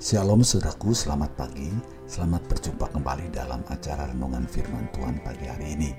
[0.00, 1.68] Shalom saudaraku, selamat pagi.
[2.08, 5.92] Selamat berjumpa kembali dalam acara renungan firman Tuhan pagi hari ini.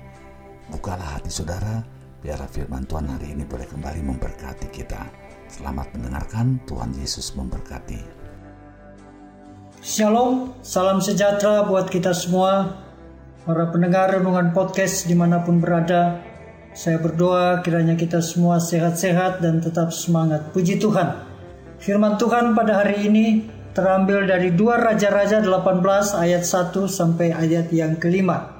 [0.74, 1.86] Bukalah hati saudara,
[2.18, 5.06] biar firman Tuhan hari ini boleh kembali memberkati kita.
[5.46, 8.02] Selamat mendengarkan, Tuhan Yesus memberkati.
[9.78, 12.82] Shalom, salam sejahtera buat kita semua.
[13.46, 16.18] Para pendengar renungan podcast di mana pun berada,
[16.74, 20.50] saya berdoa kiranya kita semua sehat-sehat dan tetap semangat.
[20.50, 21.30] Puji Tuhan.
[21.78, 23.26] Firman Tuhan pada hari ini
[23.72, 25.80] terambil dari dua Raja-Raja 18
[26.16, 28.52] ayat 1 sampai ayat yang kelima.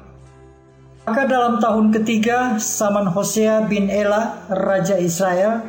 [1.03, 5.61] Maka dalam tahun ketiga, Saman Hosea bin Ela, Raja Israel,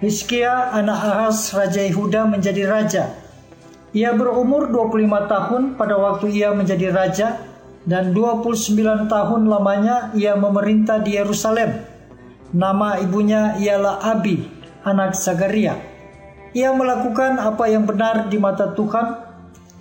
[0.00, 3.04] Hizkia anak Ahaz, Raja Yehuda menjadi raja.
[3.92, 7.36] Ia berumur 25 tahun pada waktu ia menjadi raja
[7.84, 11.84] dan 29 tahun lamanya ia memerintah di Yerusalem.
[12.56, 14.48] Nama ibunya ialah Abi,
[14.88, 15.76] anak Zakaria.
[16.50, 19.22] Ia melakukan apa yang benar di mata Tuhan,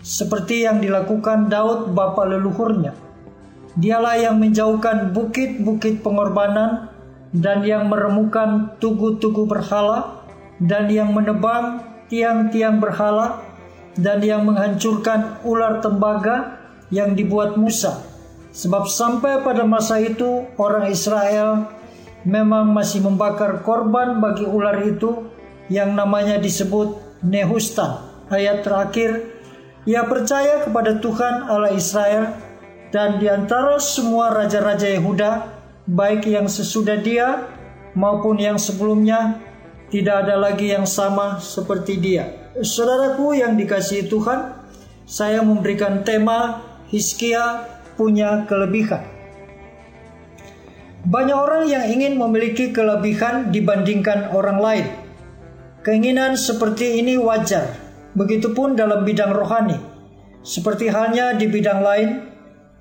[0.06, 2.94] seperti yang dilakukan Daud bapa leluhurnya.
[3.74, 6.94] Dialah yang menjauhkan bukit-bukit pengorbanan
[7.34, 10.26] dan yang meremukan tugu-tugu berhala
[10.62, 13.42] dan yang menebang tiang-tiang berhala
[13.98, 16.60] dan yang menghancurkan ular tembaga
[16.94, 18.02] yang dibuat Musa.
[18.50, 21.70] Sebab sampai pada masa itu orang Israel
[22.26, 25.30] memang masih membakar korban bagi ular itu
[25.70, 28.10] yang namanya disebut Nehustan.
[28.30, 29.26] Ayat terakhir,
[29.86, 32.36] ia percaya kepada Tuhan Allah Israel
[32.90, 35.32] dan di antara semua raja-raja Yehuda,
[35.86, 37.46] baik yang sesudah dia
[37.94, 39.42] maupun yang sebelumnya,
[39.90, 42.54] tidak ada lagi yang sama seperti dia.
[42.62, 44.58] Saudaraku yang dikasihi Tuhan,
[45.06, 47.66] saya memberikan tema Hiskia
[47.98, 49.06] punya kelebihan.
[51.06, 54.86] Banyak orang yang ingin memiliki kelebihan dibandingkan orang lain.
[55.80, 57.72] Keinginan seperti ini wajar,
[58.12, 59.80] begitupun dalam bidang rohani.
[60.44, 62.10] Seperti halnya di bidang lain,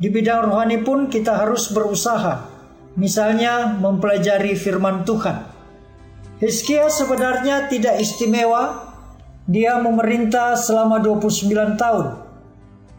[0.02, 2.50] di bidang rohani pun kita harus berusaha,
[2.98, 5.46] misalnya mempelajari firman Tuhan.
[6.42, 8.90] Hizkia sebenarnya tidak istimewa,
[9.46, 12.06] dia memerintah selama 29 tahun.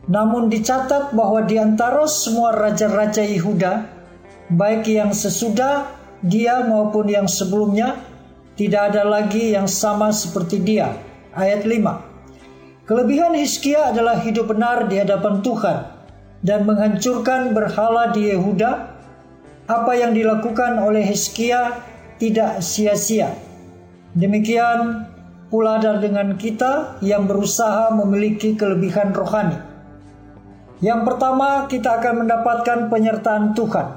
[0.08, 3.84] Namun dicatat bahwa di antara semua raja-raja Yehuda,
[4.48, 5.92] baik yang sesudah
[6.24, 8.00] dia maupun yang sebelumnya,
[8.60, 10.92] tidak ada lagi yang sama seperti dia.
[11.32, 12.84] Ayat 5.
[12.84, 15.78] Kelebihan Hizkia adalah hidup benar di hadapan Tuhan
[16.44, 19.00] dan menghancurkan berhala di Yehuda.
[19.64, 21.80] Apa yang dilakukan oleh Hizkia
[22.20, 23.32] tidak sia-sia.
[24.12, 25.08] Demikian
[25.48, 29.56] pula dengan kita yang berusaha memiliki kelebihan rohani.
[30.84, 33.88] Yang pertama, kita akan mendapatkan penyertaan Tuhan.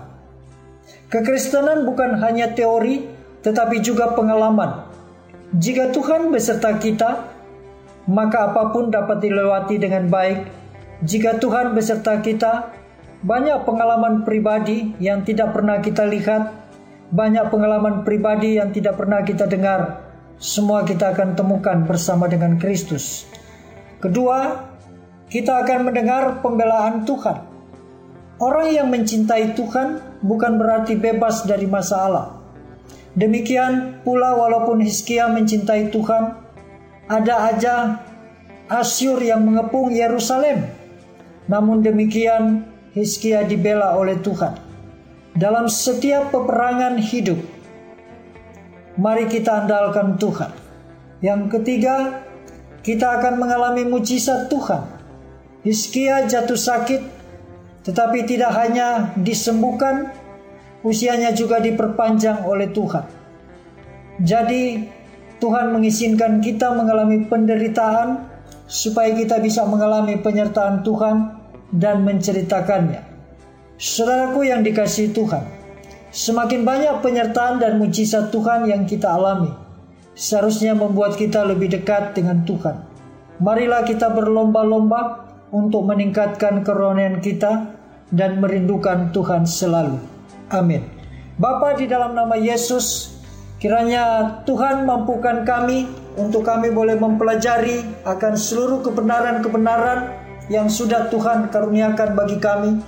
[1.11, 4.87] Kekristenan bukan hanya teori, tetapi juga pengalaman.
[5.53, 7.29] Jika Tuhan beserta kita,
[8.09, 10.49] maka apa pun dapat dilewati dengan baik.
[11.05, 12.73] Jika Tuhan beserta kita,
[13.23, 16.55] banyak pengalaman pribadi yang tidak pernah kita lihat,
[17.13, 20.09] banyak pengalaman pribadi yang tidak pernah kita dengar.
[20.43, 23.29] Semua kita akan temukan bersama dengan Kristus.
[24.03, 24.67] Kedua,
[25.31, 27.39] kita akan mendengar pembelaan Tuhan.
[28.43, 32.42] Orang yang mencintai Tuhan bukan berarti bebas dari masalah
[33.13, 36.33] Demikian pula walaupun Hizkia mencintai Tuhan,
[37.13, 37.75] ada aja
[38.73, 40.65] Asyur yang mengepung Yerusalem.
[41.45, 42.65] Namun demikian
[42.97, 44.57] Hizkia dibela oleh Tuhan.
[45.37, 47.37] Dalam setiap peperangan hidup,
[48.97, 50.53] mari kita andalkan Tuhan.
[51.21, 52.25] Yang ketiga,
[52.81, 54.89] kita akan mengalami mujizat Tuhan.
[55.63, 57.01] Hizkia jatuh sakit,
[57.85, 60.11] tetapi tidak hanya disembuhkan,
[60.83, 63.05] usianya juga diperpanjang oleh Tuhan.
[64.23, 64.63] Jadi
[65.43, 68.31] Tuhan mengizinkan kita mengalami penderitaan
[68.71, 71.17] supaya kita bisa mengalami penyertaan Tuhan
[71.75, 73.03] dan menceritakannya.
[73.83, 75.43] Saudaraku yang dikasihi Tuhan,
[76.15, 79.51] semakin banyak penyertaan dan mujizat Tuhan yang kita alami,
[80.15, 82.87] seharusnya membuat kita lebih dekat dengan Tuhan.
[83.43, 87.75] Marilah kita berlomba-lomba untuk meningkatkan kerohanian kita
[88.15, 89.99] dan merindukan Tuhan selalu.
[90.51, 90.83] Amin.
[91.39, 93.17] Bapa di dalam nama Yesus,
[93.63, 100.13] kiranya Tuhan mampukan kami untuk kami boleh mempelajari akan seluruh kebenaran-kebenaran
[100.53, 102.83] yang sudah Tuhan karuniakan bagi kami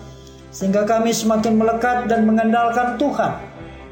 [0.55, 3.33] sehingga kami semakin melekat dan mengandalkan Tuhan.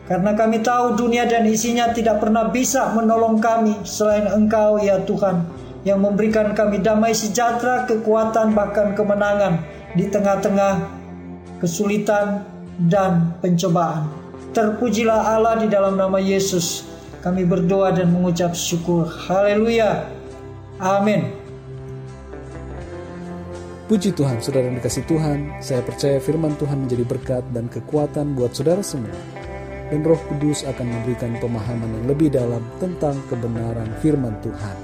[0.07, 5.47] Karena kami tahu dunia dan isinya tidak pernah bisa menolong kami selain Engkau ya Tuhan
[5.83, 9.63] yang memberikan kami damai sejahtera, kekuatan bahkan kemenangan
[9.99, 10.87] di tengah-tengah
[11.59, 14.09] kesulitan dan pencobaan.
[14.53, 16.85] Terpujilah Allah di dalam nama Yesus.
[17.25, 19.09] Kami berdoa dan mengucap syukur.
[19.09, 20.05] Haleluya.
[20.83, 21.33] Amin.
[23.87, 28.57] Puji Tuhan, saudara yang dikasih Tuhan, saya percaya firman Tuhan menjadi berkat dan kekuatan buat
[28.57, 29.13] saudara semua.
[29.93, 34.77] Dan roh kudus akan memberikan pemahaman yang lebih dalam tentang kebenaran firman Tuhan.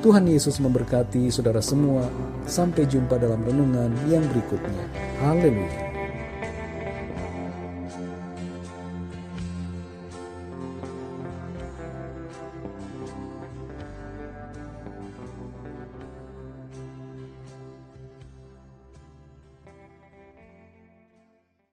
[0.00, 2.08] Tuhan Yesus memberkati saudara semua.
[2.48, 4.88] Sampai jumpa dalam renungan yang berikutnya.
[5.20, 5.89] Haleluya.